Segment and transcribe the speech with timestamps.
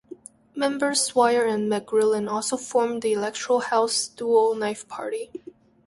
[0.55, 5.29] Members Swire and McGrillen also formed the electro house duo Knife Party.